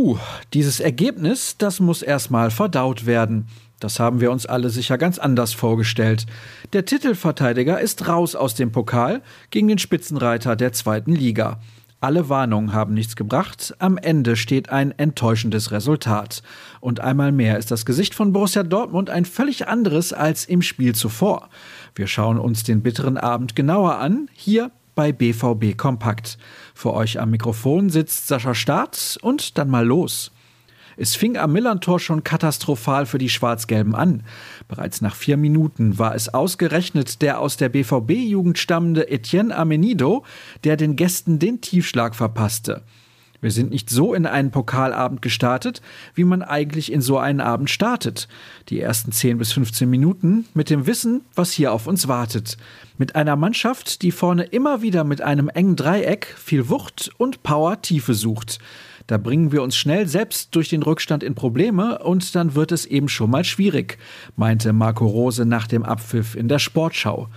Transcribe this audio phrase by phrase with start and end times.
[0.00, 0.16] Puh,
[0.54, 3.48] dieses Ergebnis, das muss erstmal verdaut werden.
[3.80, 6.24] Das haben wir uns alle sicher ganz anders vorgestellt.
[6.72, 11.58] Der Titelverteidiger ist raus aus dem Pokal gegen den Spitzenreiter der zweiten Liga.
[11.98, 13.74] Alle Warnungen haben nichts gebracht.
[13.80, 16.44] Am Ende steht ein enttäuschendes Resultat.
[16.78, 20.94] Und einmal mehr ist das Gesicht von Borussia Dortmund ein völlig anderes als im Spiel
[20.94, 21.48] zuvor.
[21.96, 26.38] Wir schauen uns den bitteren Abend genauer an, hier bei BVB Kompakt.
[26.74, 30.32] Für euch am Mikrofon sitzt Sascha Staat und dann mal los.
[30.96, 34.24] Es fing am Millantor schon katastrophal für die Schwarz-Gelben an.
[34.66, 40.24] Bereits nach vier Minuten war es ausgerechnet der aus der BVB-Jugend stammende Etienne Amenido,
[40.64, 42.82] der den Gästen den Tiefschlag verpasste.
[43.40, 45.80] Wir sind nicht so in einen Pokalabend gestartet,
[46.14, 48.26] wie man eigentlich in so einen Abend startet.
[48.68, 52.56] Die ersten 10 bis 15 Minuten mit dem Wissen, was hier auf uns wartet.
[52.96, 57.80] Mit einer Mannschaft, die vorne immer wieder mit einem engen Dreieck viel Wucht und Power
[57.80, 58.58] Tiefe sucht.
[59.06, 62.86] Da bringen wir uns schnell selbst durch den Rückstand in Probleme und dann wird es
[62.86, 63.98] eben schon mal schwierig,
[64.36, 67.28] meinte Marco Rose nach dem Abpfiff in der Sportschau.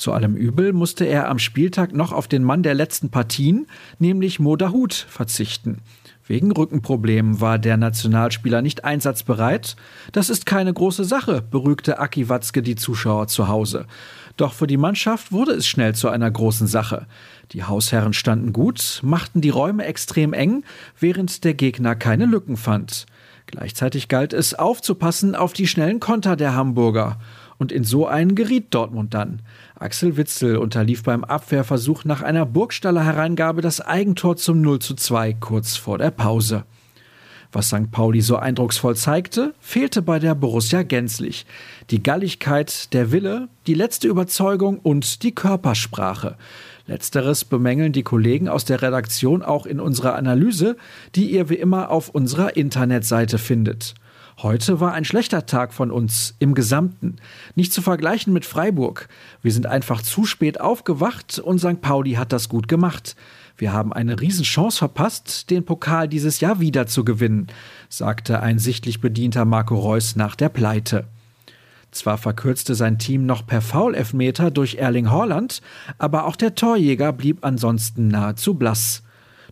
[0.00, 3.66] Zu allem Übel musste er am Spieltag noch auf den Mann der letzten Partien,
[3.98, 5.80] nämlich Modahut, verzichten.
[6.26, 9.76] Wegen Rückenproblemen war der Nationalspieler nicht einsatzbereit.
[10.12, 13.84] Das ist keine große Sache, beruhigte Aki Watzke die Zuschauer zu Hause.
[14.38, 17.06] Doch für die Mannschaft wurde es schnell zu einer großen Sache.
[17.52, 20.64] Die Hausherren standen gut, machten die Räume extrem eng,
[20.98, 23.04] während der Gegner keine Lücken fand.
[23.44, 27.18] Gleichzeitig galt es aufzupassen auf die schnellen Konter der Hamburger.
[27.60, 29.42] Und in so einen geriet Dortmund dann.
[29.78, 35.34] Axel Witzel unterlief beim Abwehrversuch nach einer Burgstaller Hereingabe das Eigentor zum 0 zu 2
[35.34, 36.64] kurz vor der Pause.
[37.52, 37.90] Was St.
[37.90, 41.44] Pauli so eindrucksvoll zeigte, fehlte bei der Borussia gänzlich.
[41.90, 46.36] Die Galligkeit, der Wille, die letzte Überzeugung und die Körpersprache.
[46.86, 50.78] Letzteres bemängeln die Kollegen aus der Redaktion auch in unserer Analyse,
[51.14, 53.94] die ihr wie immer auf unserer Internetseite findet.
[54.42, 57.16] Heute war ein schlechter Tag von uns im Gesamten.
[57.56, 59.08] Nicht zu vergleichen mit Freiburg.
[59.42, 61.82] Wir sind einfach zu spät aufgewacht und St.
[61.82, 63.16] Pauli hat das gut gemacht.
[63.58, 67.48] Wir haben eine Riesenchance verpasst, den Pokal dieses Jahr wieder zu gewinnen,
[67.90, 71.04] sagte ein sichtlich bedienter Marco Reus nach der Pleite.
[71.90, 75.60] Zwar verkürzte sein Team noch per Foul-Elfmeter durch Erling Haaland,
[75.98, 79.02] aber auch der Torjäger blieb ansonsten nahezu blass.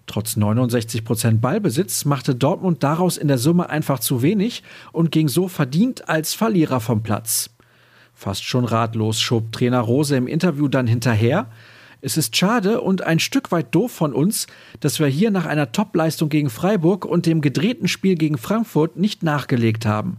[0.08, 5.28] Trotz 69 Prozent Ballbesitz machte Dortmund daraus in der Summe einfach zu wenig und ging
[5.28, 7.50] so verdient als Verlierer vom Platz.
[8.14, 11.50] Fast schon ratlos schob Trainer Rose im Interview dann hinterher.
[12.00, 14.46] Es ist schade und ein Stück weit doof von uns,
[14.80, 19.22] dass wir hier nach einer Topleistung gegen Freiburg und dem gedrehten Spiel gegen Frankfurt nicht
[19.22, 20.16] nachgelegt haben.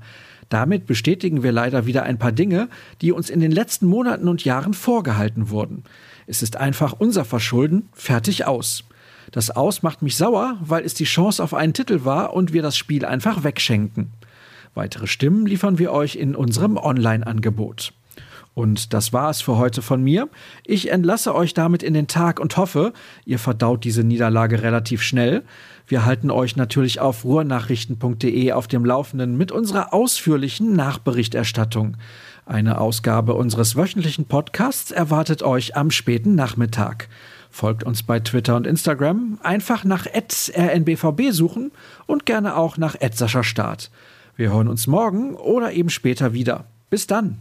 [0.50, 2.70] Damit bestätigen wir leider wieder ein paar Dinge,
[3.02, 5.84] die uns in den letzten Monaten und Jahren vorgehalten wurden.
[6.28, 8.84] Es ist einfach unser Verschulden, fertig aus.
[9.32, 12.62] Das Aus macht mich sauer, weil es die Chance auf einen Titel war und wir
[12.62, 14.12] das Spiel einfach wegschenken.
[14.74, 17.94] Weitere Stimmen liefern wir euch in unserem Online-Angebot.
[18.56, 20.28] Und das war es für heute von mir.
[20.66, 22.94] Ich entlasse euch damit in den Tag und hoffe,
[23.26, 25.44] ihr verdaut diese Niederlage relativ schnell.
[25.88, 31.96] Wir halten euch natürlich auf ruhrnachrichten.de auf dem Laufenden mit unserer ausführlichen Nachberichterstattung.
[32.46, 37.08] Eine Ausgabe unseres wöchentlichen Podcasts erwartet euch am späten Nachmittag.
[37.50, 41.72] Folgt uns bei Twitter und Instagram, einfach nach rnbvb suchen
[42.06, 42.96] und gerne auch nach
[43.44, 43.90] Start.
[44.36, 46.66] Wir hören uns morgen oder eben später wieder.
[46.90, 47.40] Bis dann.